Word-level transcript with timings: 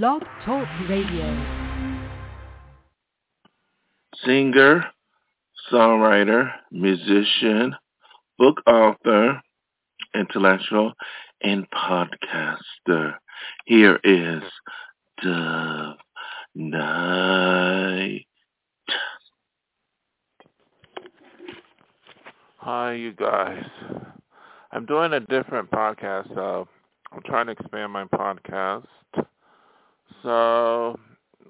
Blog 0.00 0.22
Talk 0.46 0.66
Radio. 0.88 1.44
Singer, 4.24 4.86
songwriter, 5.70 6.50
musician, 6.70 7.76
book 8.38 8.62
author, 8.66 9.42
intellectual, 10.14 10.94
and 11.42 11.66
podcaster. 11.70 13.16
Here 13.66 14.00
is 14.02 14.42
Dove 15.22 15.96
Night. 16.54 18.24
Hi, 22.56 22.92
you 22.94 23.12
guys. 23.12 23.66
I'm 24.70 24.86
doing 24.86 25.12
a 25.12 25.20
different 25.20 25.70
podcast. 25.70 26.34
Uh, 26.34 26.64
I'm 27.12 27.22
trying 27.26 27.44
to 27.44 27.52
expand 27.52 27.92
my 27.92 28.04
podcast. 28.04 28.86
So, 30.22 30.98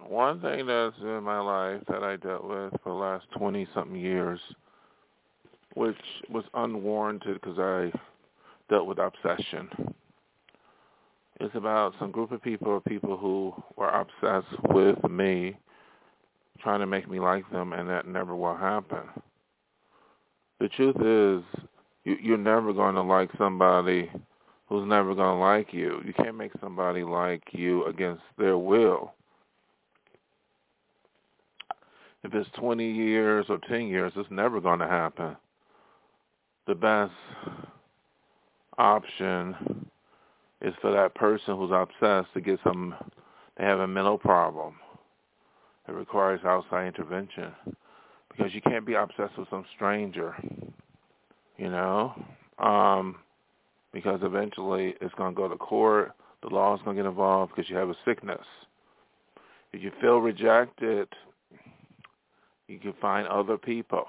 one 0.08 0.40
thing 0.40 0.66
that's 0.66 0.96
in 1.00 1.22
my 1.22 1.40
life 1.40 1.82
that 1.89 2.02
I 2.02 2.16
dealt 2.16 2.44
with 2.44 2.72
for 2.82 2.90
the 2.90 2.94
last 2.94 3.26
20 3.36 3.66
something 3.75 3.96
years, 3.96 4.40
which 5.75 5.96
was 6.29 6.44
unwarranted 6.54 7.40
because 7.40 7.58
I 7.58 7.93
dealt 8.68 8.86
with 8.86 8.98
obsession, 8.98 9.94
is 11.40 11.50
about 11.54 11.94
some 11.98 12.11
group 12.11 12.32
of 12.32 12.43
people 12.43 12.68
or 12.68 12.80
people 12.80 13.16
who 13.16 13.54
were 13.76 13.90
obsessed 13.90 14.63
with 14.71 15.02
me, 15.08 15.57
trying 16.60 16.80
to 16.80 16.86
make 16.86 17.10
me 17.10 17.21
like 17.21 17.49
them, 17.50 17.72
and 17.72 17.88
that 17.88 18.07
never 18.07 18.36
will 18.36 18.57
happen. 18.57 19.08
The 20.60 20.68
truth 20.68 20.96
is, 20.96 21.66
you, 22.04 22.16
you're 22.22 22.36
never 22.36 22.72
going 22.72 22.94
to 22.94 23.02
like 23.02 23.30
somebody 23.38 24.10
who's 24.72 24.89
never 24.89 25.14
going 25.14 25.36
to 25.36 25.44
like 25.44 25.72
you. 25.72 26.00
You 26.04 26.14
can't 26.14 26.36
make 26.36 26.53
somebody 26.61 27.04
like 27.04 27.43
you 27.53 27.85
against 27.86 28.22
their 28.39 28.57
will. 28.57 29.13
If 32.24 32.33
it's 32.34 32.48
20 32.58 32.91
years 32.91 33.46
or 33.48 33.58
10 33.69 33.88
years, 33.88 34.12
it's 34.16 34.30
never 34.30 34.61
going 34.61 34.78
to 34.78 34.86
happen. 34.86 35.36
The 36.66 36.74
best 36.74 37.12
option 38.78 39.86
is 40.62 40.72
for 40.80 40.92
that 40.92 41.14
person 41.14 41.56
who's 41.56 41.70
obsessed 41.72 42.33
to 42.33 42.41
get 42.41 42.58
some, 42.64 42.94
they 43.58 43.64
have 43.64 43.80
a 43.80 43.86
mental 43.86 44.16
problem. 44.16 44.77
It 45.86 45.92
requires 45.92 46.41
outside 46.44 46.86
intervention 46.86 47.52
because 48.30 48.55
you 48.55 48.62
can't 48.62 48.86
be 48.86 48.94
obsessed 48.94 49.36
with 49.36 49.50
some 49.50 49.66
stranger 49.74 50.34
you 51.58 51.70
know, 51.70 52.12
um, 52.58 53.16
because 53.92 54.20
eventually 54.22 54.94
it's 55.00 55.14
going 55.14 55.34
to 55.34 55.36
go 55.36 55.48
to 55.48 55.56
court. 55.56 56.12
The 56.42 56.48
law 56.48 56.74
is 56.74 56.82
going 56.82 56.96
to 56.96 57.02
get 57.02 57.08
involved 57.08 57.52
because 57.54 57.70
you 57.70 57.76
have 57.76 57.90
a 57.90 57.96
sickness. 58.04 58.44
If 59.72 59.82
you 59.82 59.92
feel 60.00 60.18
rejected, 60.18 61.08
you 62.68 62.78
can 62.78 62.94
find 63.00 63.26
other 63.28 63.56
people. 63.56 64.04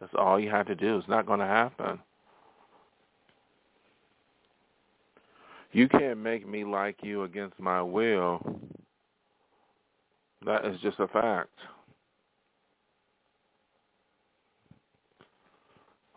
That's 0.00 0.12
all 0.18 0.40
you 0.40 0.50
have 0.50 0.66
to 0.66 0.74
do. 0.74 0.98
It's 0.98 1.08
not 1.08 1.26
going 1.26 1.40
to 1.40 1.46
happen. 1.46 1.98
You 5.72 5.88
can't 5.88 6.18
make 6.18 6.46
me 6.46 6.64
like 6.64 6.96
you 7.02 7.22
against 7.22 7.58
my 7.58 7.80
will. 7.80 8.60
That 10.44 10.66
is 10.66 10.78
just 10.80 10.98
a 10.98 11.08
fact. 11.08 11.50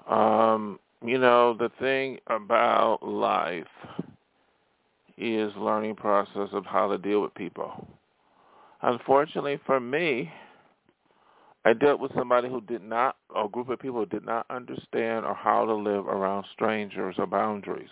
Um, 0.10 0.80
you 1.04 1.18
know, 1.18 1.56
the 1.58 1.72
thing 1.80 2.20
about 2.28 3.00
life 3.04 3.66
is 5.18 5.52
learning 5.58 5.96
process 5.96 6.50
of 6.52 6.66
how 6.66 6.90
to 6.90 6.98
deal 6.98 7.22
with 7.22 7.34
people. 7.36 7.88
Unfortunately 8.82 9.60
for 9.66 9.80
me, 9.80 10.32
I 11.64 11.74
dealt 11.74 12.00
with 12.00 12.12
somebody 12.16 12.48
who 12.48 12.62
did 12.62 12.84
not, 12.84 13.16
or 13.34 13.46
a 13.46 13.50
group 13.50 13.70
of 13.70 13.80
people 13.80 14.00
who 14.00 14.06
did 14.06 14.26
not 14.26 14.46
understand 14.52 15.26
or 15.26 15.34
how 15.34 15.66
to 15.66 15.74
live 15.74 16.08
around 16.08 16.46
strangers 16.54 17.16
or 17.18 17.26
boundaries. 17.26 17.90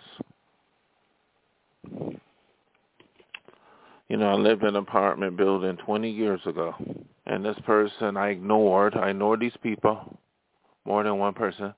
You 4.08 4.18
know, 4.18 4.28
I 4.28 4.34
lived 4.34 4.62
in 4.62 4.68
an 4.68 4.76
apartment 4.76 5.36
building 5.36 5.76
20 5.78 6.08
years 6.08 6.40
ago, 6.46 6.74
and 7.26 7.44
this 7.44 7.56
person 7.66 8.16
I 8.16 8.28
ignored. 8.28 8.94
I 8.94 9.10
ignored 9.10 9.40
these 9.40 9.56
people, 9.60 10.18
more 10.84 11.02
than 11.02 11.18
one 11.18 11.34
person, 11.34 11.74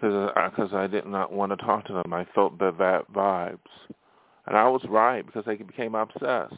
because 0.00 0.32
I, 0.72 0.76
uh, 0.76 0.84
I 0.84 0.86
did 0.86 1.06
not 1.06 1.32
want 1.32 1.50
to 1.52 1.56
talk 1.56 1.86
to 1.86 1.92
them. 1.92 2.12
I 2.12 2.26
felt 2.34 2.58
the 2.58 2.72
bad 2.72 3.02
vibes. 3.14 3.58
And 4.46 4.56
I 4.56 4.68
was 4.68 4.82
right 4.88 5.24
because 5.24 5.44
they 5.44 5.56
became 5.56 5.94
obsessed. 5.94 6.54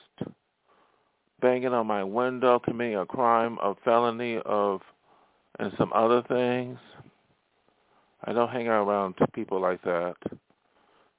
Banging 1.40 1.72
on 1.72 1.86
my 1.86 2.02
window, 2.02 2.58
committing 2.58 2.96
a 2.96 3.06
crime, 3.06 3.58
a 3.62 3.74
felony, 3.84 4.38
of 4.44 4.80
and 5.58 5.72
some 5.78 5.92
other 5.94 6.22
things. 6.22 6.78
I 8.24 8.32
don't 8.32 8.50
hang 8.50 8.68
around 8.68 9.14
people 9.32 9.60
like 9.60 9.82
that. 9.82 10.16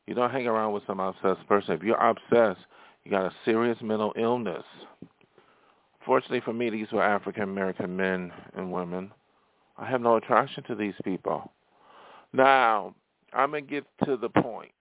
You 0.05 0.13
don't 0.13 0.31
hang 0.31 0.47
around 0.47 0.73
with 0.73 0.83
some 0.85 0.99
obsessed 0.99 1.47
person. 1.47 1.73
If 1.73 1.83
you're 1.83 1.97
obsessed, 1.97 2.65
you 3.03 3.11
got 3.11 3.25
a 3.25 3.33
serious 3.45 3.77
mental 3.81 4.13
illness. 4.17 4.63
Fortunately 6.05 6.41
for 6.41 6.53
me, 6.53 6.69
these 6.69 6.91
were 6.91 7.03
African 7.03 7.43
American 7.43 7.95
men 7.95 8.31
and 8.55 8.71
women. 8.71 9.11
I 9.77 9.89
have 9.89 10.01
no 10.01 10.17
attraction 10.17 10.63
to 10.63 10.75
these 10.75 10.95
people. 11.03 11.51
Now, 12.33 12.93
I'm 13.33 13.51
going 13.51 13.65
to 13.65 13.69
get 13.69 13.85
to 14.05 14.17
the 14.17 14.29
point. 14.29 14.71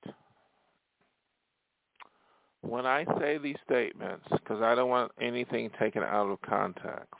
When 2.63 2.87
I 2.87 3.05
say 3.19 3.39
these 3.39 3.57
statements, 3.65 4.25
because 4.31 4.61
I 4.63 4.75
don't 4.75 4.91
want 4.91 5.13
anything 5.21 5.71
taken 5.79 6.03
out 6.03 6.29
of 6.29 6.41
context, 6.43 7.15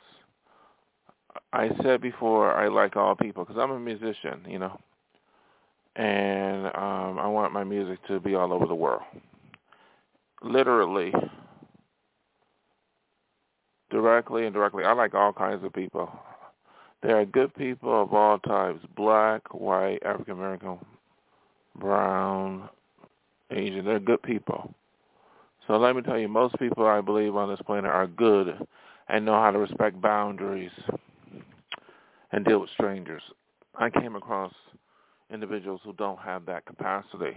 I 1.53 1.69
said 1.81 2.01
before 2.01 2.53
I 2.53 2.67
like 2.67 2.95
all 2.95 3.15
people 3.15 3.45
because 3.45 3.59
I'm 3.59 3.71
a 3.71 3.79
musician, 3.79 4.41
you 4.47 4.59
know, 4.59 4.79
and 5.95 6.65
um, 6.67 7.19
I 7.19 7.27
want 7.27 7.53
my 7.53 7.63
music 7.63 7.99
to 8.07 8.19
be 8.19 8.35
all 8.35 8.53
over 8.53 8.65
the 8.65 8.75
world. 8.75 9.03
Literally, 10.41 11.13
directly 13.89 14.45
and 14.45 14.53
directly, 14.53 14.83
I 14.83 14.93
like 14.93 15.13
all 15.13 15.33
kinds 15.33 15.63
of 15.63 15.73
people. 15.73 16.11
There 17.01 17.19
are 17.19 17.25
good 17.25 17.53
people 17.55 18.01
of 18.01 18.13
all 18.13 18.39
types, 18.39 18.79
black, 18.95 19.53
white, 19.53 19.99
African 20.03 20.33
American, 20.33 20.77
brown, 21.77 22.69
Asian. 23.51 23.85
They're 23.85 23.99
good 23.99 24.21
people. 24.21 24.73
So 25.67 25.77
let 25.77 25.95
me 25.95 26.01
tell 26.01 26.17
you, 26.17 26.27
most 26.27 26.57
people 26.59 26.85
I 26.85 26.99
believe 26.99 27.35
on 27.35 27.49
this 27.49 27.61
planet 27.65 27.91
are 27.91 28.07
good 28.07 28.67
and 29.07 29.25
know 29.25 29.33
how 29.33 29.51
to 29.51 29.59
respect 29.59 30.01
boundaries 30.01 30.71
and 32.31 32.43
deal 32.43 32.59
with 32.59 32.69
strangers. 32.71 33.21
I 33.75 33.89
came 33.89 34.15
across 34.15 34.53
individuals 35.31 35.81
who 35.83 35.93
don't 35.93 36.19
have 36.19 36.45
that 36.47 36.65
capacity. 36.65 37.33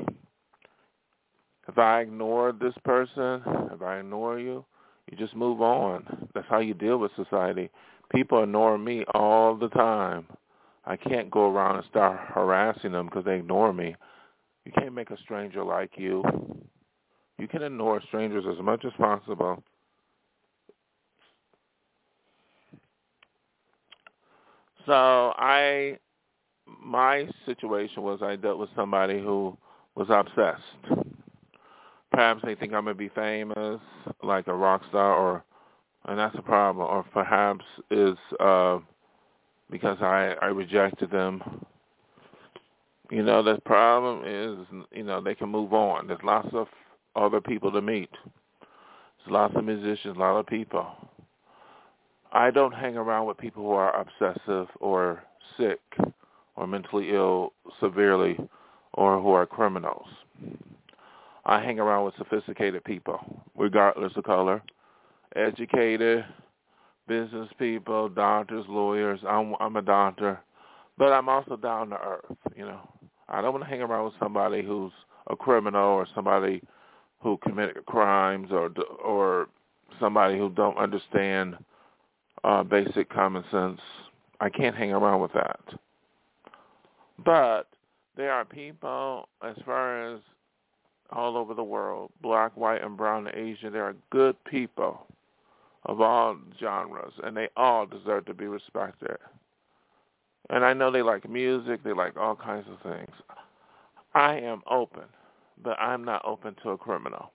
If 1.68 1.78
I 1.78 2.00
ignore 2.00 2.52
this 2.52 2.74
person, 2.84 3.42
if 3.72 3.82
I 3.82 4.00
ignore 4.00 4.38
you, 4.38 4.64
you 5.10 5.16
just 5.16 5.36
move 5.36 5.60
on. 5.60 6.28
That's 6.34 6.46
how 6.48 6.58
you 6.58 6.74
deal 6.74 6.98
with 6.98 7.12
society. 7.16 7.70
People 8.14 8.42
ignore 8.42 8.76
me 8.78 9.04
all 9.14 9.56
the 9.56 9.68
time. 9.70 10.26
I 10.84 10.96
can't 10.96 11.30
go 11.30 11.50
around 11.50 11.76
and 11.76 11.84
start 11.86 12.18
harassing 12.34 12.92
them 12.92 13.06
because 13.06 13.24
they 13.24 13.36
ignore 13.36 13.72
me. 13.72 13.94
You 14.64 14.72
can't 14.72 14.94
make 14.94 15.10
a 15.10 15.18
stranger 15.18 15.64
like 15.64 15.92
you. 15.96 16.22
You 17.38 17.48
can 17.48 17.62
ignore 17.62 18.02
strangers 18.02 18.44
as 18.50 18.62
much 18.62 18.84
as 18.84 18.92
possible. 18.98 19.62
So 24.86 25.32
I, 25.36 25.98
my 26.66 27.28
situation 27.46 28.02
was 28.02 28.20
I 28.22 28.36
dealt 28.36 28.58
with 28.58 28.70
somebody 28.74 29.20
who 29.20 29.56
was 29.94 30.08
obsessed. 30.10 31.06
Perhaps 32.10 32.42
they 32.44 32.54
think 32.54 32.74
I'm 32.74 32.84
gonna 32.84 32.94
be 32.94 33.08
famous, 33.08 33.80
like 34.22 34.46
a 34.48 34.54
rock 34.54 34.82
star, 34.88 35.14
or 35.14 35.44
and 36.06 36.18
that's 36.18 36.36
a 36.38 36.42
problem. 36.42 36.86
Or 36.86 37.02
perhaps 37.02 37.64
is 37.90 38.16
uh, 38.40 38.78
because 39.70 39.98
I 40.00 40.34
I 40.40 40.46
rejected 40.46 41.10
them. 41.10 41.42
You 43.10 43.22
know, 43.22 43.42
the 43.42 43.60
problem 43.66 44.22
is, 44.24 44.84
you 44.90 45.02
know, 45.02 45.20
they 45.20 45.34
can 45.34 45.50
move 45.50 45.74
on. 45.74 46.06
There's 46.06 46.22
lots 46.24 46.48
of 46.54 46.66
other 47.14 47.42
people 47.42 47.70
to 47.72 47.82
meet. 47.82 48.08
There's 48.60 49.32
lots 49.32 49.54
of 49.54 49.64
musicians, 49.64 50.16
a 50.16 50.20
lot 50.20 50.38
of 50.38 50.46
people. 50.46 50.86
I 52.32 52.50
don't 52.50 52.72
hang 52.72 52.96
around 52.96 53.26
with 53.26 53.36
people 53.36 53.62
who 53.64 53.72
are 53.72 53.94
obsessive 53.94 54.68
or 54.80 55.22
sick 55.58 55.80
or 56.56 56.66
mentally 56.66 57.10
ill 57.10 57.52
severely 57.80 58.38
or 58.94 59.20
who 59.20 59.32
are 59.32 59.44
criminals. 59.46 60.06
I 61.44 61.60
hang 61.60 61.78
around 61.78 62.06
with 62.06 62.14
sophisticated 62.16 62.84
people, 62.84 63.18
regardless 63.56 64.12
of 64.16 64.24
color, 64.24 64.62
educated, 65.36 66.24
business 67.08 67.48
people, 67.58 68.08
doctors, 68.08 68.64
lawyers. 68.68 69.20
I'm 69.26 69.54
I'm 69.60 69.76
a 69.76 69.82
doctor, 69.82 70.40
but 70.98 71.12
I'm 71.12 71.28
also 71.28 71.56
down 71.56 71.90
to 71.90 71.96
earth. 71.96 72.36
You 72.56 72.66
know, 72.66 72.80
I 73.28 73.40
don't 73.40 73.52
want 73.52 73.64
to 73.64 73.70
hang 73.70 73.82
around 73.82 74.04
with 74.04 74.14
somebody 74.20 74.62
who's 74.62 74.92
a 75.28 75.36
criminal 75.36 75.82
or 75.82 76.06
somebody 76.14 76.62
who 77.20 77.38
committed 77.38 77.84
crimes 77.86 78.48
or 78.50 78.70
or 79.04 79.48
somebody 80.00 80.38
who 80.38 80.50
don't 80.50 80.76
understand 80.76 81.56
uh, 82.44 82.62
basic 82.62 83.08
common 83.10 83.44
sense. 83.50 83.80
I 84.40 84.48
can't 84.48 84.76
hang 84.76 84.92
around 84.92 85.20
with 85.20 85.32
that. 85.34 85.60
But 87.24 87.68
there 88.16 88.32
are 88.32 88.44
people, 88.44 89.28
as 89.46 89.56
far 89.64 90.14
as 90.14 90.20
all 91.10 91.36
over 91.36 91.54
the 91.54 91.62
world, 91.62 92.10
black, 92.20 92.56
white, 92.56 92.82
and 92.82 92.96
brown, 92.96 93.26
and 93.26 93.36
Asian, 93.36 93.72
there 93.72 93.84
are 93.84 93.94
good 94.10 94.34
people 94.44 95.06
of 95.86 96.00
all 96.00 96.36
genres, 96.60 97.12
and 97.24 97.36
they 97.36 97.48
all 97.56 97.86
deserve 97.86 98.26
to 98.26 98.34
be 98.34 98.46
respected. 98.46 99.16
And 100.50 100.64
I 100.64 100.72
know 100.72 100.90
they 100.90 101.02
like 101.02 101.28
music, 101.28 101.82
they 101.82 101.92
like 101.92 102.16
all 102.16 102.36
kinds 102.36 102.66
of 102.68 102.92
things. 102.92 103.10
I 104.14 104.34
am 104.38 104.62
open, 104.70 105.04
but 105.62 105.78
I'm 105.80 106.04
not 106.04 106.22
open 106.24 106.54
to 106.62 106.70
a 106.70 106.78
criminal. 106.78 107.32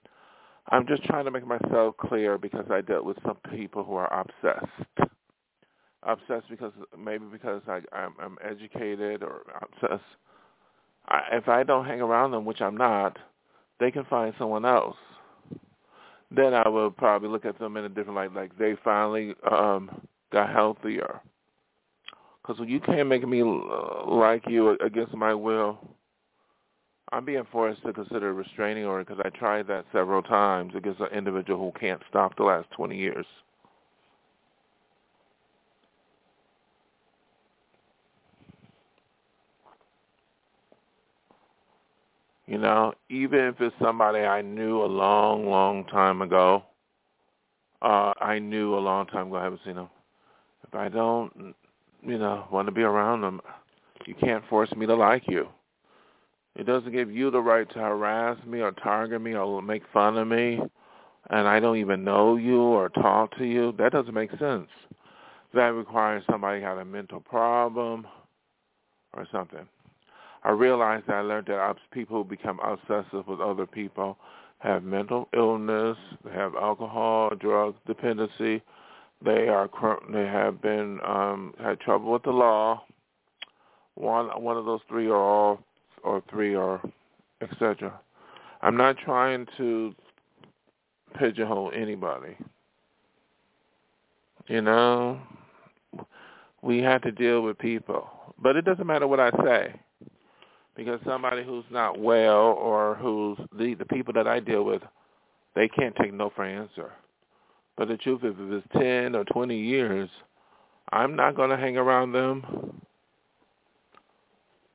I'm 0.70 0.86
just 0.86 1.02
trying 1.04 1.24
to 1.24 1.30
make 1.30 1.46
myself 1.46 1.96
clear 1.96 2.36
because 2.38 2.66
I 2.70 2.82
dealt 2.82 3.04
with 3.04 3.16
some 3.24 3.38
people 3.50 3.84
who 3.84 3.94
are 3.94 4.12
obsessed. 4.12 5.10
Obsessed 6.02 6.48
because 6.48 6.72
maybe 6.96 7.24
because 7.30 7.62
I, 7.66 7.80
I'm, 7.92 8.14
I'm 8.20 8.38
educated 8.44 9.22
or 9.22 9.42
obsessed. 9.60 10.04
I, 11.08 11.22
if 11.32 11.48
I 11.48 11.62
don't 11.62 11.86
hang 11.86 12.00
around 12.00 12.32
them, 12.32 12.44
which 12.44 12.60
I'm 12.60 12.76
not, 12.76 13.18
they 13.80 13.90
can 13.90 14.04
find 14.04 14.34
someone 14.38 14.64
else. 14.64 14.96
Then 16.30 16.54
I 16.54 16.68
would 16.68 16.96
probably 16.96 17.28
look 17.28 17.44
at 17.44 17.58
them 17.58 17.76
in 17.76 17.84
a 17.84 17.88
different 17.88 18.16
light, 18.16 18.34
like 18.34 18.56
they 18.58 18.76
finally 18.84 19.34
um, 19.50 20.06
got 20.30 20.50
healthier. 20.50 21.20
Because 22.42 22.60
when 22.60 22.68
you 22.68 22.80
can't 22.80 23.08
make 23.08 23.26
me 23.26 23.42
like 23.42 24.42
you 24.46 24.76
against 24.80 25.14
my 25.14 25.34
will, 25.34 25.78
I'm 27.12 27.24
being 27.24 27.46
forced 27.50 27.82
to 27.84 27.92
consider 27.92 28.30
a 28.30 28.32
restraining 28.32 28.84
order 28.84 29.04
because 29.04 29.22
I 29.24 29.30
tried 29.30 29.66
that 29.68 29.86
several 29.92 30.22
times 30.22 30.74
against 30.74 31.00
an 31.00 31.08
individual 31.12 31.58
who 31.58 31.78
can't 31.78 32.02
stop 32.08 32.36
the 32.36 32.44
last 32.44 32.70
20 32.72 32.96
years. 32.96 33.26
You 42.48 42.56
know, 42.56 42.94
even 43.10 43.40
if 43.40 43.60
it's 43.60 43.76
somebody 43.78 44.20
I 44.20 44.40
knew 44.40 44.82
a 44.82 44.86
long, 44.86 45.50
long 45.50 45.84
time 45.84 46.22
ago, 46.22 46.62
uh, 47.82 48.14
I 48.18 48.38
knew 48.38 48.74
a 48.74 48.80
long 48.80 49.06
time 49.06 49.26
ago, 49.26 49.36
I 49.36 49.44
haven't 49.44 49.60
seen 49.66 49.74
them. 49.74 49.90
If 50.66 50.74
I 50.74 50.88
don't, 50.88 51.54
you 52.02 52.16
know, 52.16 52.48
want 52.50 52.66
to 52.66 52.72
be 52.72 52.80
around 52.80 53.20
them, 53.20 53.42
you 54.06 54.14
can't 54.14 54.42
force 54.48 54.72
me 54.74 54.86
to 54.86 54.94
like 54.94 55.24
you. 55.28 55.46
It 56.56 56.64
doesn't 56.64 56.90
give 56.90 57.10
you 57.10 57.30
the 57.30 57.40
right 57.40 57.68
to 57.68 57.78
harass 57.80 58.38
me 58.46 58.62
or 58.62 58.72
target 58.72 59.20
me 59.20 59.34
or 59.34 59.60
make 59.60 59.82
fun 59.92 60.16
of 60.16 60.26
me, 60.26 60.58
and 61.28 61.46
I 61.46 61.60
don't 61.60 61.76
even 61.76 62.02
know 62.02 62.36
you 62.36 62.62
or 62.62 62.88
talk 62.88 63.36
to 63.36 63.44
you. 63.44 63.74
That 63.76 63.92
doesn't 63.92 64.14
make 64.14 64.30
sense. 64.38 64.68
That 65.52 65.74
requires 65.74 66.24
somebody 66.30 66.62
had 66.62 66.78
a 66.78 66.84
mental 66.86 67.20
problem 67.20 68.06
or 69.12 69.28
something. 69.30 69.68
I 70.44 70.50
realized 70.50 71.06
that 71.08 71.16
I 71.16 71.20
learned 71.20 71.46
that 71.48 71.76
people 71.92 72.22
who 72.22 72.28
become 72.28 72.60
obsessive 72.60 73.26
with 73.26 73.40
other 73.40 73.66
people 73.66 74.18
have 74.58 74.82
mental 74.82 75.28
illness, 75.34 75.96
they 76.24 76.32
have 76.32 76.54
alcohol, 76.54 77.30
drug 77.38 77.74
dependency, 77.86 78.62
they 79.24 79.48
are 79.48 79.68
they 80.12 80.26
have 80.26 80.62
been 80.62 81.00
um, 81.04 81.54
had 81.60 81.80
trouble 81.80 82.12
with 82.12 82.22
the 82.22 82.30
law. 82.30 82.84
One 83.94 84.26
one 84.40 84.56
of 84.56 84.64
those 84.64 84.80
three 84.88 85.08
or 85.08 85.16
all 85.16 85.60
or 86.04 86.22
three 86.30 86.54
or 86.54 86.80
etc. 87.40 87.98
I'm 88.62 88.76
not 88.76 88.96
trying 88.98 89.46
to 89.56 89.94
pigeonhole 91.18 91.72
anybody. 91.74 92.36
You 94.46 94.62
know, 94.62 95.20
we 96.62 96.78
have 96.78 97.02
to 97.02 97.12
deal 97.12 97.42
with 97.42 97.58
people, 97.58 98.08
but 98.40 98.56
it 98.56 98.64
doesn't 98.64 98.86
matter 98.86 99.06
what 99.08 99.20
I 99.20 99.30
say 99.44 99.74
because 100.78 101.00
somebody 101.04 101.42
who's 101.42 101.64
not 101.72 101.98
well 101.98 102.54
or 102.56 102.94
who's 102.94 103.36
the 103.58 103.74
the 103.74 103.84
people 103.84 104.14
that 104.14 104.28
I 104.28 104.38
deal 104.38 104.62
with, 104.62 104.80
they 105.56 105.68
can't 105.68 105.94
take 105.96 106.14
no 106.14 106.30
for 106.30 106.44
an 106.44 106.56
answer. 106.56 106.92
But 107.76 107.88
the 107.88 107.96
truth 107.96 108.22
is, 108.22 108.34
if 108.38 108.64
it's 108.64 108.72
ten 108.72 109.16
or 109.16 109.24
twenty 109.24 109.58
years, 109.58 110.08
I'm 110.92 111.16
not 111.16 111.34
going 111.34 111.50
to 111.50 111.56
hang 111.56 111.76
around 111.76 112.12
them. 112.12 112.80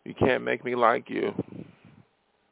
You 0.03 0.13
can't 0.13 0.43
make 0.43 0.65
me 0.65 0.75
like 0.75 1.09
you 1.09 1.33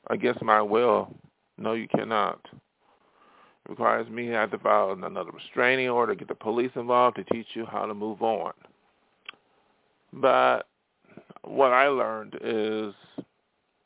against 0.09 0.42
my 0.42 0.62
will. 0.62 1.13
No, 1.57 1.74
you 1.74 1.89
cannot. 1.89 2.39
It 2.54 3.69
requires 3.69 4.09
me 4.09 4.27
to 4.27 4.31
have 4.31 4.51
to 4.51 4.59
file 4.59 4.92
another 4.92 5.31
restraining 5.31 5.89
order, 5.89 6.15
get 6.15 6.30
the 6.30 6.36
police 6.36 6.71
involved 6.75 7.18
to 7.18 7.25
teach 7.25 7.47
you 7.54 7.65
how 7.65 7.86
to 7.86 7.94
move 7.94 8.21
on. 8.21 8.54
But 10.13 10.68
what 11.44 11.74
I 11.74 11.88
learned 11.88 12.38
is 12.42 12.94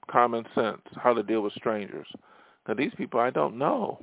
common 0.08 0.46
sense, 0.56 0.82
how 0.96 1.14
to 1.14 1.24
deal 1.24 1.42
with 1.42 1.54
strangers. 1.54 2.08
Now 2.68 2.74
these 2.74 2.94
people 2.98 3.20
I 3.20 3.30
don't 3.30 3.58
know. 3.58 4.00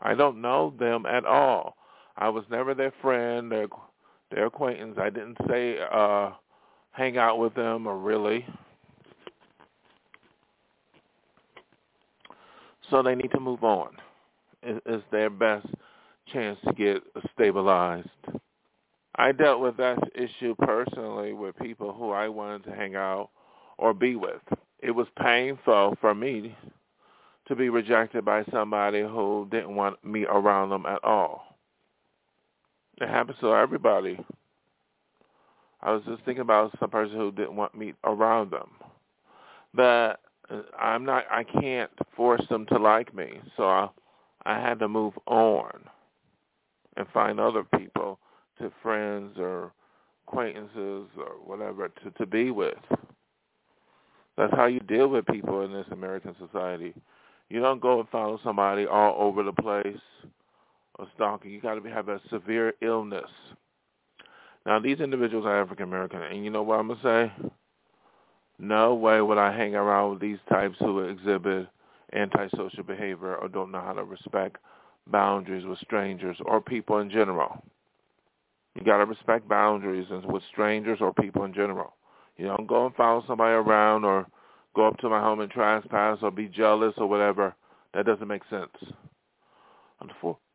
I 0.00 0.14
don't 0.14 0.40
know 0.40 0.74
them 0.78 1.06
at 1.06 1.24
all. 1.24 1.76
I 2.16 2.28
was 2.28 2.44
never 2.50 2.74
their 2.74 2.92
friend, 3.00 3.50
their 3.50 3.68
their 4.30 4.46
acquaintance. 4.46 4.96
I 5.00 5.10
didn't 5.10 5.38
say 5.48 5.78
uh 5.92 6.30
hang 6.92 7.18
out 7.18 7.38
with 7.38 7.54
them 7.54 7.86
or 7.86 7.98
really. 7.98 8.46
So 12.90 13.02
they 13.02 13.14
need 13.14 13.30
to 13.32 13.40
move 13.40 13.64
on. 13.64 13.96
It's 14.62 15.04
their 15.10 15.30
best 15.30 15.66
chance 16.32 16.58
to 16.66 16.72
get 16.74 17.02
stabilized. 17.34 18.08
I 19.16 19.32
dealt 19.32 19.60
with 19.60 19.76
that 19.76 19.98
issue 20.14 20.54
personally 20.60 21.32
with 21.32 21.56
people 21.58 21.92
who 21.92 22.10
I 22.10 22.28
wanted 22.28 22.64
to 22.64 22.74
hang 22.74 22.94
out 22.94 23.30
or 23.78 23.92
be 23.92 24.16
with 24.16 24.40
it 24.82 24.90
was 24.90 25.06
painful 25.20 25.96
for 26.00 26.14
me 26.14 26.56
to 27.46 27.56
be 27.56 27.68
rejected 27.68 28.24
by 28.24 28.44
somebody 28.52 29.00
who 29.00 29.48
didn't 29.50 29.74
want 29.74 30.04
me 30.04 30.24
around 30.26 30.70
them 30.70 30.86
at 30.86 31.02
all. 31.04 31.56
It 33.00 33.08
happens 33.08 33.38
to 33.40 33.54
everybody. 33.54 34.18
I 35.80 35.92
was 35.92 36.02
just 36.06 36.24
thinking 36.24 36.42
about 36.42 36.76
some 36.78 36.90
person 36.90 37.16
who 37.16 37.32
didn't 37.32 37.56
want 37.56 37.76
me 37.76 37.94
around 38.04 38.52
them. 38.52 38.70
But 39.74 40.20
I'm 40.78 41.04
not 41.04 41.24
I 41.30 41.44
can't 41.44 41.90
force 42.14 42.42
them 42.48 42.66
to 42.66 42.78
like 42.78 43.14
me. 43.14 43.40
So 43.56 43.64
I 43.64 43.88
I 44.44 44.60
had 44.60 44.78
to 44.80 44.88
move 44.88 45.14
on 45.26 45.72
and 46.96 47.06
find 47.14 47.40
other 47.40 47.64
people 47.64 48.18
to 48.58 48.70
friends 48.82 49.36
or 49.38 49.72
acquaintances 50.26 51.08
or 51.16 51.36
whatever 51.44 51.88
to 51.88 52.10
to 52.12 52.26
be 52.26 52.50
with. 52.50 52.74
That's 54.36 54.54
how 54.54 54.66
you 54.66 54.80
deal 54.80 55.08
with 55.08 55.26
people 55.26 55.62
in 55.62 55.72
this 55.72 55.86
American 55.90 56.34
society. 56.38 56.94
You 57.48 57.60
don't 57.60 57.80
go 57.80 58.00
and 58.00 58.08
follow 58.08 58.40
somebody 58.42 58.86
all 58.86 59.14
over 59.18 59.42
the 59.42 59.52
place 59.52 59.96
or 60.98 61.06
stalking. 61.14 61.50
You 61.50 61.60
got 61.60 61.82
to 61.82 61.90
have 61.90 62.08
a 62.08 62.20
severe 62.30 62.74
illness. 62.80 63.30
Now, 64.64 64.78
these 64.78 65.00
individuals 65.00 65.44
are 65.44 65.60
African 65.60 65.84
American, 65.84 66.22
and 66.22 66.44
you 66.44 66.50
know 66.50 66.62
what 66.62 66.78
I'm 66.78 66.88
gonna 66.88 67.00
say? 67.02 67.50
No 68.58 68.94
way 68.94 69.20
would 69.20 69.38
I 69.38 69.54
hang 69.54 69.74
around 69.74 70.10
with 70.10 70.20
these 70.20 70.38
types 70.48 70.76
who 70.78 71.00
exhibit 71.00 71.66
antisocial 72.14 72.84
behavior 72.84 73.34
or 73.36 73.48
don't 73.48 73.72
know 73.72 73.80
how 73.80 73.92
to 73.92 74.04
respect 74.04 74.58
boundaries 75.08 75.64
with 75.66 75.78
strangers 75.80 76.36
or 76.44 76.60
people 76.60 76.98
in 76.98 77.10
general. 77.10 77.64
You 78.74 78.84
got 78.84 78.98
to 78.98 79.04
respect 79.06 79.48
boundaries 79.48 80.06
with 80.24 80.42
strangers 80.50 80.98
or 81.00 81.12
people 81.12 81.44
in 81.44 81.52
general. 81.52 81.94
You 82.36 82.46
don't 82.46 82.66
go 82.66 82.86
and 82.86 82.94
follow 82.94 83.24
somebody 83.26 83.54
around 83.54 84.04
or 84.04 84.26
go 84.74 84.86
up 84.86 84.98
to 84.98 85.08
my 85.08 85.20
home 85.20 85.40
and 85.40 85.50
trespass 85.50 86.18
or 86.22 86.30
be 86.30 86.48
jealous 86.48 86.94
or 86.96 87.06
whatever. 87.06 87.54
That 87.94 88.06
doesn't 88.06 88.28
make 88.28 88.42
sense. 88.48 88.70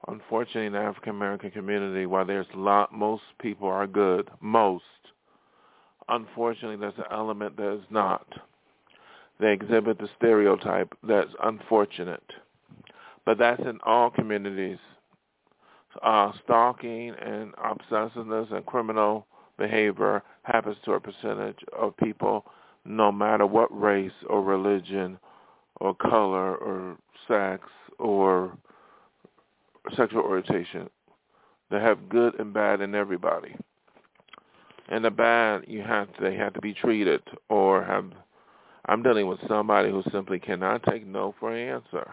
Unfortunately, 0.08 0.66
in 0.66 0.74
the 0.74 0.80
African 0.80 1.12
American 1.12 1.52
community, 1.52 2.06
while 2.06 2.26
there's 2.26 2.48
a 2.54 2.58
lot, 2.58 2.94
most 2.94 3.24
people 3.40 3.68
are 3.68 3.88
good. 3.88 4.30
Most. 4.42 4.84
Unfortunately, 6.10 6.78
there's 6.78 6.98
an 6.98 7.06
element 7.12 7.58
that 7.58 7.76
is 7.76 7.86
not. 7.90 8.28
They 9.40 9.54
exhibit 9.54 10.00
the 10.00 10.10
stereotype 10.18 10.94
that's 11.04 11.32
unfortunate. 11.44 12.24
But 13.26 13.38
that's 13.38 13.62
in 13.62 13.80
all 13.86 14.10
communities. 14.10 14.80
Uh, 16.02 16.32
stalking 16.44 17.14
and 17.22 17.54
obsessiveness 17.56 18.52
and 18.52 18.66
criminal 18.66 19.28
behavior 19.58 20.24
happens 20.44 20.78
to 20.86 20.94
a 20.94 21.00
percentage 21.00 21.60
of 21.78 21.98
people 21.98 22.46
no 22.86 23.12
matter 23.12 23.46
what 23.46 23.68
race 23.80 24.12
or 24.30 24.42
religion 24.42 25.18
or 25.82 25.94
color 25.96 26.56
or 26.56 26.98
sex 27.28 27.64
or 28.00 28.58
sexual 29.96 30.22
orientation. 30.22 30.90
They 31.70 31.80
have 31.80 32.10
good 32.10 32.40
and 32.40 32.54
bad 32.54 32.82
in 32.82 32.96
everybody. 32.96 33.56
And 34.90 35.04
the 35.04 35.12
bad, 35.12 35.66
you 35.68 35.82
have 35.82 36.14
to, 36.16 36.22
they 36.22 36.36
have 36.36 36.54
to 36.54 36.62
be 36.62 36.74
treated 36.74 37.22
or 37.50 37.84
have. 37.84 38.06
I'm 38.86 39.04
dealing 39.04 39.28
with 39.28 39.40
somebody 39.50 39.92
who 39.92 40.02
simply 40.14 40.40
cannot 40.40 40.84
take 40.84 41.06
no 41.06 41.36
for 41.40 41.54
an 41.54 41.68
answer. 41.68 42.10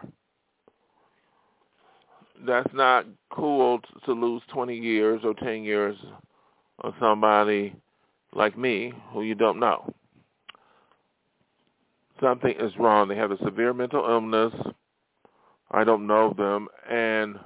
that's 2.45 2.73
not 2.73 3.05
cool 3.31 3.79
to 4.05 4.11
lose 4.11 4.41
20 4.53 4.75
years 4.75 5.21
or 5.23 5.33
10 5.33 5.63
years 5.63 5.95
on 6.81 6.93
somebody 6.99 7.75
like 8.33 8.57
me 8.57 8.93
who 9.11 9.21
you 9.23 9.35
don't 9.35 9.59
know. 9.59 9.93
Something 12.21 12.53
is 12.59 12.71
wrong. 12.77 13.07
They 13.07 13.15
have 13.15 13.31
a 13.31 13.37
severe 13.43 13.73
mental 13.73 14.05
illness. 14.07 14.53
I 15.71 15.83
don't 15.83 16.07
know 16.07 16.33
them, 16.37 16.67
and 16.89 17.37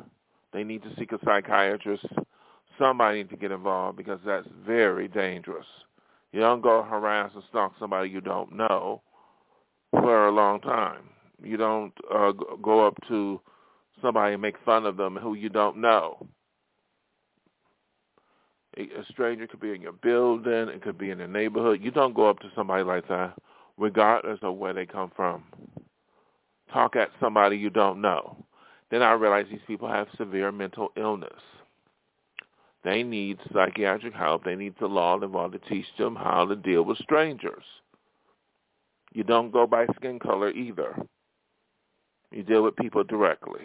they 0.53 0.63
need 0.63 0.83
to 0.83 0.93
seek 0.98 1.12
a 1.12 1.19
psychiatrist. 1.24 2.05
Somebody 2.77 3.24
to 3.25 3.36
get 3.36 3.51
involved 3.51 3.98
because 3.98 4.19
that's 4.25 4.48
very 4.65 5.07
dangerous. 5.07 5.65
You 6.31 6.41
don't 6.41 6.62
go 6.62 6.83
harass 6.83 7.31
and 7.33 7.43
stalk 7.50 7.74
somebody 7.79 8.09
you 8.09 8.21
don't 8.21 8.53
know 8.53 9.01
for 9.91 10.27
a 10.27 10.31
long 10.31 10.62
time. 10.62 11.09
You 11.43 11.57
don't 11.57 11.93
uh, 12.13 12.31
go 12.62 12.86
up 12.86 12.95
to 13.07 13.41
somebody 14.01 14.33
and 14.33 14.41
make 14.41 14.55
fun 14.63 14.86
of 14.86 14.98
them 14.98 15.15
who 15.15 15.33
you 15.33 15.50
don't 15.50 15.77
know. 15.77 16.25
A 18.79 19.03
stranger 19.09 19.45
could 19.45 19.59
be 19.59 19.74
in 19.74 19.81
your 19.81 19.91
building. 19.91 20.69
It 20.69 20.81
could 20.81 20.98
be 20.98 21.12
in 21.12 21.17
the 21.17 21.27
neighborhood. 21.27 21.81
You 21.81 21.91
don't 21.91 22.15
go 22.15 22.29
up 22.29 22.39
to 22.39 22.51
somebody 22.55 22.83
like 22.83 23.07
that, 23.09 23.33
regardless 23.77 24.39
of 24.41 24.55
where 24.55 24.74
they 24.74 24.86
come 24.86 25.12
from. 25.15 25.43
Talk 26.71 26.95
at 26.95 27.09
somebody 27.19 27.57
you 27.57 27.69
don't 27.69 28.01
know. 28.01 28.38
Then 28.89 29.01
I 29.01 29.12
realize 29.13 29.48
these 29.50 29.59
people 29.67 29.89
have 29.89 30.07
severe 30.17 30.51
mental 30.51 30.91
illness. 30.95 31.41
They 32.83 33.03
need 33.03 33.39
psychiatric 33.53 34.13
help. 34.13 34.45
They 34.45 34.55
need 34.55 34.75
the 34.79 34.88
law 34.88 35.19
involved 35.19 35.53
to 35.53 35.69
teach 35.69 35.86
them 35.98 36.15
how 36.15 36.45
to 36.45 36.55
deal 36.55 36.83
with 36.83 36.98
strangers. 37.00 37.63
You 39.13 39.24
don't 39.24 39.51
go 39.51 39.67
by 39.67 39.88
skin 39.95 40.19
color 40.19 40.51
either. 40.51 40.95
You 42.31 42.43
deal 42.43 42.63
with 42.63 42.75
people 42.77 43.03
directly. 43.03 43.62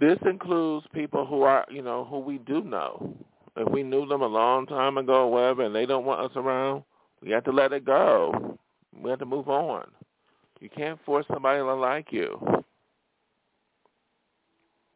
This 0.00 0.18
includes 0.24 0.86
people 0.94 1.26
who 1.26 1.42
are, 1.42 1.66
you 1.70 1.82
know, 1.82 2.04
who 2.04 2.18
we 2.18 2.38
do 2.38 2.62
know. 2.62 3.16
If 3.58 3.72
we 3.72 3.82
knew 3.82 4.06
them 4.06 4.22
a 4.22 4.26
long 4.26 4.66
time 4.66 4.98
ago 4.98 5.24
or 5.24 5.32
whatever 5.32 5.64
and 5.64 5.74
they 5.74 5.84
don't 5.84 6.04
want 6.04 6.30
us 6.30 6.36
around, 6.36 6.84
we 7.20 7.30
have 7.30 7.44
to 7.44 7.50
let 7.50 7.72
it 7.72 7.84
go. 7.84 8.56
We 9.02 9.10
have 9.10 9.18
to 9.18 9.26
move 9.26 9.48
on. 9.48 9.86
You 10.60 10.68
can't 10.68 10.98
force 11.04 11.26
somebody 11.32 11.58
to 11.58 11.74
like 11.74 12.12
you. 12.12 12.40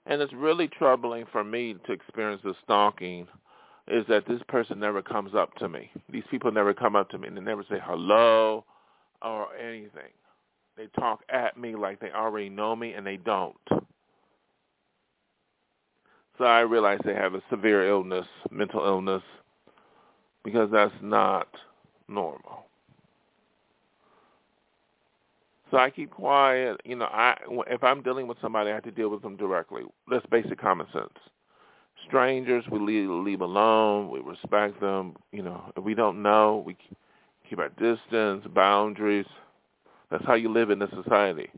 And 0.07 0.21
it's 0.23 0.33
really 0.33 0.69
troubling 0.69 1.25
for 1.33 1.43
me 1.43 1.75
to 1.87 1.93
experience 1.93 2.41
the 2.45 2.55
stalking 2.63 3.27
is 3.89 4.05
that 4.09 4.27
this 4.29 4.41
person 4.49 4.79
never 4.79 5.03
comes 5.03 5.35
up 5.35 5.55
to 5.57 5.69
me. 5.69 5.91
These 6.11 6.25
people 6.31 6.53
never 6.53 6.73
come 6.73 6.95
up 6.95 7.11
to 7.11 7.19
me 7.19 7.29
and 7.29 7.37
they 7.37 7.41
never 7.41 7.65
say 7.69 7.79
hello 7.85 8.65
or 9.23 9.49
anything. 9.57 10.13
They 10.77 10.87
talk 10.99 11.21
at 11.29 11.57
me 11.59 11.75
like 11.75 12.01
they 12.01 12.11
already 12.11 12.49
know 12.49 12.77
me 12.77 12.93
and 12.93 13.05
they 13.05 13.17
don't. 13.17 13.57
So 16.39 16.45
I 16.45 16.61
realize 16.61 16.99
they 17.05 17.15
have 17.15 17.35
a 17.35 17.43
severe 17.51 17.89
illness, 17.89 18.27
mental 18.51 18.85
illness, 18.85 19.23
because 20.45 20.71
that's 20.73 20.95
not 21.03 21.49
normal. 22.09 22.67
So 25.71 25.79
I 25.79 25.91
keep 25.91 26.11
quiet. 26.11 26.81
You 26.85 26.97
know, 26.97 27.07
I 27.07 27.37
if 27.69 27.83
I'm 27.83 28.03
dealing 28.03 28.29
with 28.29 28.39
somebody, 28.43 28.71
I 28.71 28.75
have 28.75 28.85
to 28.85 28.91
deal 28.91 29.09
with 29.09 29.23
them 29.23 29.37
directly. 29.37 29.83
That's 30.11 30.27
basic 30.27 30.61
common 30.61 30.87
sense. 30.93 31.15
Strangers, 32.07 32.65
we 32.71 32.79
leave, 32.79 33.09
leave 33.09 33.41
alone. 33.41 34.11
We 34.11 34.21
respect 34.21 34.81
them. 34.81 35.15
You 35.33 35.43
know, 35.43 35.73
if 35.77 35.85
we 35.85 35.95
don't 35.95 36.23
know, 36.23 36.63
we 36.67 36.77
keep 37.49 37.59
our 37.59 37.71
distance, 37.71 38.45
boundaries. 38.55 39.27
That's 40.11 40.25
how 40.27 40.35
you 40.35 40.53
live 40.53 40.71
in 40.71 40.79
this 40.79 40.91
society. 41.03 41.51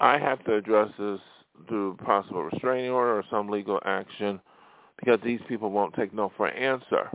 I 0.00 0.18
have 0.18 0.42
to 0.44 0.54
address 0.54 0.90
this 0.98 1.20
through 1.68 1.96
possible 2.04 2.44
restraining 2.44 2.90
order 2.90 3.18
or 3.18 3.24
some 3.30 3.48
legal 3.48 3.80
action 3.84 4.40
because 4.98 5.18
these 5.22 5.40
people 5.48 5.70
won't 5.70 5.94
take 5.94 6.14
no 6.14 6.32
for 6.36 6.46
an 6.46 6.56
answer. 6.56 7.10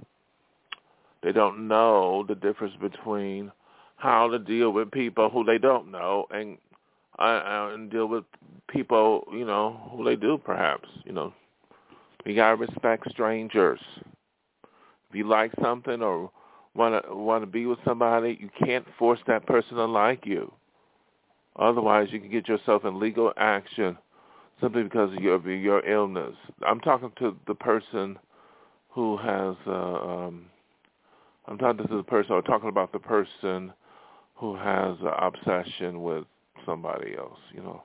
They 1.23 1.31
don't 1.31 1.67
know 1.67 2.23
the 2.27 2.35
difference 2.35 2.75
between 2.79 3.51
how 3.97 4.29
to 4.29 4.37
deal 4.37 4.71
with 4.71 4.91
people 4.91 5.29
who 5.29 5.43
they 5.43 5.57
don't 5.57 5.91
know 5.91 6.25
and 6.31 6.57
uh, 7.17 7.71
and 7.73 7.89
deal 7.89 8.07
with 8.07 8.25
people, 8.67 9.23
you 9.31 9.45
know, 9.45 9.89
who 9.91 10.03
they 10.03 10.17
do 10.17 10.37
perhaps, 10.37 10.87
you 11.05 11.13
know. 11.13 11.33
You 12.25 12.35
gotta 12.35 12.57
respect 12.57 13.09
strangers. 13.09 13.79
If 15.09 15.15
you 15.15 15.27
like 15.27 15.51
something 15.61 16.01
or 16.01 16.29
wanna 16.75 17.01
wanna 17.09 17.45
be 17.45 17.65
with 17.65 17.79
somebody, 17.85 18.37
you 18.39 18.49
can't 18.63 18.85
force 18.99 19.19
that 19.27 19.47
person 19.47 19.77
to 19.77 19.85
like 19.85 20.25
you. 20.25 20.51
Otherwise, 21.57 22.09
you 22.11 22.19
can 22.19 22.29
get 22.29 22.47
yourself 22.47 22.83
in 22.85 22.99
legal 22.99 23.31
action 23.37 23.97
simply 24.61 24.83
because 24.83 25.13
of 25.13 25.21
your, 25.21 25.49
your 25.49 25.85
illness. 25.87 26.35
I'm 26.65 26.79
talking 26.79 27.11
to 27.19 27.35
the 27.47 27.55
person 27.55 28.17
who 28.89 29.17
has. 29.17 29.55
Uh, 29.65 29.71
um, 29.71 30.45
I'm 31.47 31.57
talking 31.57 31.87
to 31.87 31.95
the 31.95 32.03
person, 32.03 32.33
or 32.33 32.41
talking 32.41 32.69
about 32.69 32.91
the 32.91 32.99
person 32.99 33.71
who 34.35 34.55
has 34.55 34.97
an 35.01 35.13
obsession 35.19 36.01
with 36.01 36.25
somebody 36.65 37.15
else. 37.17 37.39
You 37.53 37.61
know, 37.61 37.83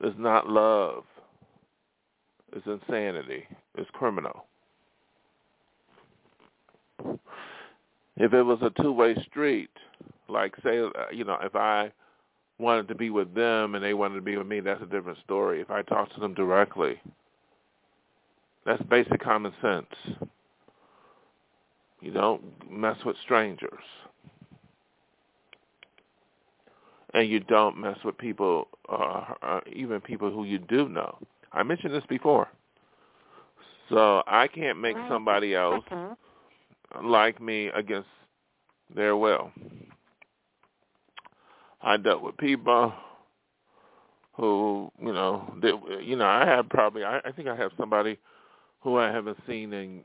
it's 0.00 0.16
not 0.18 0.48
love. 0.48 1.04
It's 2.52 2.66
insanity. 2.66 3.44
It's 3.76 3.90
criminal. 3.92 4.46
If 8.18 8.32
it 8.32 8.42
was 8.42 8.58
a 8.62 8.82
two-way 8.82 9.14
street, 9.28 9.68
like 10.28 10.54
say, 10.64 10.78
uh, 10.78 10.90
you 11.12 11.24
know, 11.24 11.36
if 11.42 11.54
I 11.54 11.90
wanted 12.58 12.88
to 12.88 12.94
be 12.94 13.10
with 13.10 13.34
them 13.34 13.74
and 13.74 13.84
they 13.84 13.94
wanted 13.94 14.16
to 14.16 14.20
be 14.22 14.36
with 14.36 14.46
me, 14.46 14.60
that's 14.60 14.82
a 14.82 14.86
different 14.86 15.18
story. 15.24 15.60
If 15.60 15.70
I 15.70 15.82
talk 15.82 16.12
to 16.14 16.20
them 16.20 16.34
directly, 16.34 17.00
that's 18.64 18.82
basic 18.84 19.20
common 19.22 19.52
sense. 19.62 19.86
You 22.00 22.12
don't 22.12 22.42
mess 22.70 22.96
with 23.04 23.16
strangers. 23.24 23.82
And 27.14 27.28
you 27.28 27.40
don't 27.40 27.78
mess 27.78 27.96
with 28.04 28.18
people, 28.18 28.68
uh, 28.90 29.24
uh, 29.42 29.60
even 29.72 30.00
people 30.00 30.30
who 30.30 30.44
you 30.44 30.58
do 30.58 30.88
know. 30.88 31.16
I 31.52 31.62
mentioned 31.62 31.94
this 31.94 32.04
before. 32.08 32.48
So 33.88 34.22
I 34.26 34.48
can't 34.48 34.80
make 34.80 34.96
somebody 35.08 35.54
else 35.54 35.84
like 37.02 37.40
me 37.40 37.68
against 37.68 38.08
their 38.94 39.16
will. 39.16 39.50
I 41.80 41.96
dealt 41.96 42.22
with 42.22 42.36
people 42.38 42.92
who, 44.34 44.90
you 45.00 45.12
know, 45.12 45.54
that, 45.62 46.02
you 46.02 46.16
know, 46.16 46.26
I 46.26 46.46
have 46.46 46.68
probably, 46.68 47.04
I, 47.04 47.18
I 47.24 47.32
think 47.32 47.48
I 47.48 47.56
have 47.56 47.72
somebody 47.78 48.18
who 48.80 48.98
I 48.98 49.10
haven't 49.10 49.38
seen 49.46 49.72
in 49.72 50.02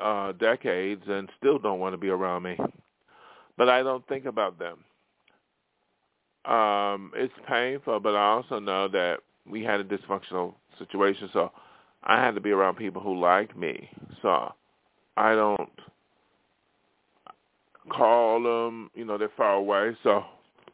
uh, 0.00 0.32
decades 0.32 1.02
and 1.08 1.28
still 1.38 1.58
don't 1.58 1.80
want 1.80 1.92
to 1.94 1.98
be 1.98 2.08
around 2.08 2.44
me. 2.44 2.56
But 3.58 3.68
I 3.68 3.82
don't 3.82 4.06
think 4.08 4.24
about 4.24 4.58
them. 4.58 4.78
Um, 6.44 7.12
it's 7.14 7.34
painful, 7.48 8.00
but 8.00 8.16
I 8.16 8.30
also 8.32 8.58
know 8.58 8.88
that 8.88 9.18
we 9.46 9.62
had 9.62 9.80
a 9.80 9.84
dysfunctional 9.84 10.54
situation, 10.78 11.28
so 11.32 11.52
I 12.02 12.24
had 12.24 12.34
to 12.34 12.40
be 12.40 12.50
around 12.50 12.76
people 12.76 13.00
who 13.02 13.18
like 13.20 13.56
me. 13.56 13.88
So 14.22 14.52
I 15.16 15.34
don't 15.34 15.70
call 17.90 18.42
them, 18.42 18.90
you 18.94 19.04
know, 19.04 19.18
they're 19.18 19.30
far 19.36 19.54
away, 19.54 19.96
so 20.02 20.24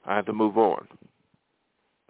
I 0.09 0.17
have 0.17 0.27
to 0.27 0.33
move 0.33 0.57
on. 0.57 0.89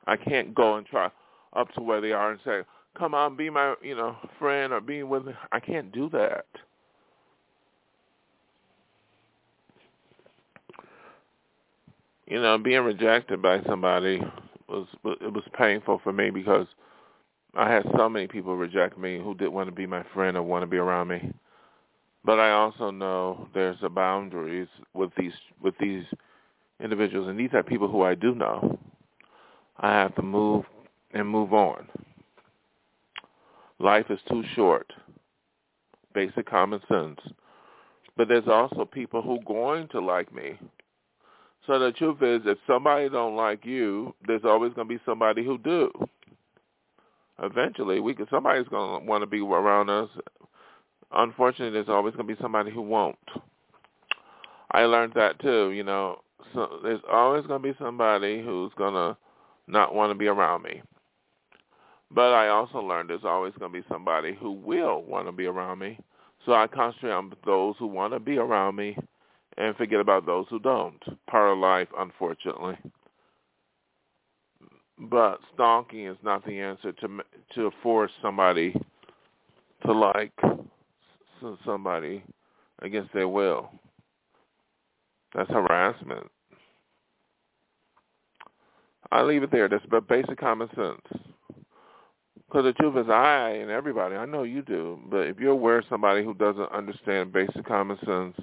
I 0.06 0.16
can't 0.16 0.54
go 0.54 0.76
and 0.76 0.86
try 0.86 1.10
up 1.54 1.72
to 1.74 1.82
where 1.82 2.00
they 2.00 2.12
are 2.12 2.30
and 2.30 2.40
say, 2.44 2.62
"Come 2.96 3.12
on, 3.12 3.36
be 3.36 3.50
my, 3.50 3.74
you 3.82 3.96
know, 3.96 4.16
friend 4.38 4.72
or 4.72 4.80
be 4.80 5.02
with 5.02 5.26
me." 5.26 5.34
I 5.52 5.58
can't 5.60 5.90
do 5.92 6.08
that. 6.10 6.46
You 12.26 12.40
know, 12.40 12.56
being 12.56 12.84
rejected 12.84 13.42
by 13.42 13.62
somebody 13.64 14.22
was 14.68 14.86
it 15.04 15.32
was 15.32 15.44
painful 15.54 15.98
for 16.04 16.12
me 16.12 16.30
because 16.30 16.68
I 17.54 17.68
had 17.70 17.84
so 17.96 18.08
many 18.08 18.28
people 18.28 18.56
reject 18.56 18.96
me 18.96 19.18
who 19.18 19.34
didn't 19.34 19.54
want 19.54 19.68
to 19.68 19.74
be 19.74 19.86
my 19.86 20.04
friend 20.14 20.36
or 20.36 20.42
want 20.42 20.62
to 20.62 20.66
be 20.66 20.76
around 20.76 21.08
me. 21.08 21.32
But 22.24 22.38
I 22.38 22.52
also 22.52 22.90
know 22.90 23.48
there's 23.54 23.82
a 23.82 23.88
boundaries 23.88 24.68
with 24.94 25.10
these 25.16 25.32
with 25.60 25.74
these 25.78 26.04
individuals, 26.80 27.28
and 27.28 27.38
these 27.38 27.52
are 27.52 27.62
people 27.62 27.88
who 27.88 28.02
I 28.02 28.14
do 28.14 28.34
know. 28.34 28.78
I 29.78 29.90
have 29.90 30.14
to 30.16 30.22
move 30.22 30.64
and 31.12 31.28
move 31.28 31.52
on. 31.52 31.88
Life 33.78 34.06
is 34.10 34.18
too 34.28 34.42
short. 34.54 34.92
Basic 36.14 36.48
common 36.48 36.80
sense. 36.88 37.20
But 38.16 38.28
there's 38.28 38.48
also 38.48 38.84
people 38.84 39.22
who 39.22 39.36
are 39.38 39.44
going 39.44 39.88
to 39.88 40.00
like 40.00 40.34
me. 40.34 40.58
So 41.66 41.78
the 41.78 41.92
truth 41.92 42.22
is, 42.22 42.42
if 42.46 42.58
somebody 42.66 43.08
don't 43.08 43.36
like 43.36 43.64
you, 43.64 44.14
there's 44.26 44.44
always 44.44 44.72
going 44.72 44.88
to 44.88 44.94
be 44.94 45.00
somebody 45.04 45.44
who 45.44 45.58
do. 45.58 45.92
Eventually, 47.40 48.00
we 48.00 48.14
could, 48.14 48.28
somebody's 48.30 48.66
going 48.68 49.00
to 49.00 49.06
want 49.06 49.22
to 49.22 49.26
be 49.26 49.40
around 49.40 49.90
us. 49.90 50.08
Unfortunately, 51.12 51.70
there's 51.70 51.88
always 51.88 52.14
going 52.14 52.26
to 52.26 52.34
be 52.34 52.40
somebody 52.40 52.70
who 52.72 52.82
won't. 52.82 53.16
I 54.72 54.82
learned 54.82 55.12
that 55.14 55.40
too. 55.40 55.70
You 55.70 55.84
know, 55.84 56.20
so 56.54 56.80
there's 56.82 57.00
always 57.10 57.46
going 57.46 57.62
to 57.62 57.72
be 57.72 57.78
somebody 57.78 58.42
who's 58.42 58.72
going 58.76 58.94
to 58.94 59.16
not 59.66 59.94
want 59.94 60.10
to 60.10 60.18
be 60.18 60.26
around 60.26 60.62
me. 60.62 60.82
But 62.10 62.32
I 62.32 62.48
also 62.48 62.78
learned 62.78 63.10
there's 63.10 63.24
always 63.24 63.52
going 63.58 63.72
to 63.72 63.80
be 63.80 63.86
somebody 63.90 64.34
who 64.34 64.52
will 64.52 65.02
want 65.02 65.26
to 65.28 65.32
be 65.32 65.46
around 65.46 65.78
me. 65.78 65.98
So 66.46 66.52
I 66.52 66.66
concentrate 66.66 67.12
on 67.12 67.32
those 67.44 67.74
who 67.78 67.86
want 67.86 68.14
to 68.14 68.20
be 68.20 68.38
around 68.38 68.76
me 68.76 68.96
and 69.58 69.76
forget 69.76 70.00
about 70.00 70.24
those 70.24 70.46
who 70.48 70.58
don't. 70.58 71.02
Part 71.26 71.52
of 71.52 71.58
life, 71.58 71.88
unfortunately. 71.98 72.78
But 74.98 75.38
stalking 75.54 76.06
is 76.06 76.16
not 76.22 76.44
the 76.44 76.58
answer 76.60 76.92
to 76.92 77.20
to 77.54 77.70
force 77.82 78.10
somebody 78.22 78.74
to 79.84 79.92
like 79.92 80.32
somebody 81.64 82.24
against 82.82 83.12
their 83.12 83.28
will. 83.28 83.70
That's 85.34 85.50
harassment. 85.50 86.26
I 89.10 89.22
leave 89.22 89.42
it 89.42 89.50
there. 89.50 89.68
That's 89.68 89.84
but 89.90 90.08
basic 90.08 90.38
common 90.38 90.68
sense. 90.74 91.22
Because 92.46 92.64
the 92.64 92.72
truth 92.72 92.96
is, 92.96 93.10
I 93.10 93.58
and 93.60 93.70
everybody, 93.70 94.16
I 94.16 94.24
know 94.24 94.42
you 94.42 94.62
do, 94.62 94.98
but 95.10 95.26
if 95.26 95.38
you're 95.38 95.52
aware 95.52 95.78
of 95.78 95.84
somebody 95.90 96.24
who 96.24 96.32
doesn't 96.34 96.72
understand 96.72 97.32
basic 97.32 97.66
common 97.66 97.98
sense 98.06 98.36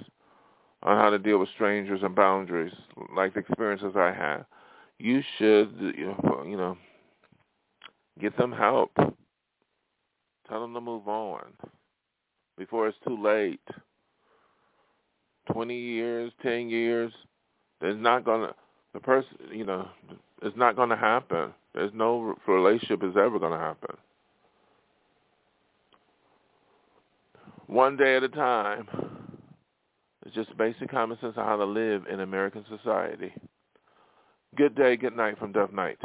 on 0.82 0.96
how 0.96 1.10
to 1.10 1.18
deal 1.18 1.38
with 1.38 1.48
strangers 1.54 2.00
and 2.02 2.14
boundaries, 2.14 2.72
like 3.16 3.34
the 3.34 3.40
experiences 3.40 3.94
I 3.96 4.12
had, 4.12 4.44
you 4.98 5.22
should, 5.38 5.74
you 5.96 6.56
know, 6.56 6.76
get 8.20 8.36
them 8.38 8.52
help. 8.52 8.92
Tell 10.48 10.60
them 10.60 10.74
to 10.74 10.80
move 10.80 11.08
on 11.08 11.46
before 12.56 12.86
it's 12.86 12.98
too 13.04 13.20
late. 13.20 13.60
20 15.52 15.74
years, 15.74 16.32
10 16.42 16.68
years, 16.70 17.12
there's 17.80 18.00
not 18.00 18.24
going 18.24 18.48
to, 18.48 18.54
the 18.92 19.00
person, 19.00 19.36
you 19.52 19.64
know, 19.64 19.88
it's 20.42 20.56
not 20.56 20.76
going 20.76 20.90
to 20.90 20.96
happen. 20.96 21.52
There's 21.74 21.92
no 21.94 22.34
relationship 22.46 23.02
is 23.02 23.16
ever 23.16 23.38
going 23.38 23.52
to 23.52 23.58
happen. 23.58 23.96
One 27.66 27.96
day 27.96 28.16
at 28.16 28.22
a 28.22 28.28
time. 28.28 28.88
It's 30.24 30.34
just 30.34 30.56
basic 30.58 30.90
common 30.90 31.16
sense 31.20 31.34
of 31.36 31.44
how 31.44 31.56
to 31.56 31.64
live 31.64 32.06
in 32.10 32.18
American 32.18 32.64
society. 32.68 33.32
Good 34.56 34.74
day, 34.74 34.96
good 34.96 35.16
night 35.16 35.38
from 35.38 35.52
Dove 35.52 35.72
Night. 35.72 35.98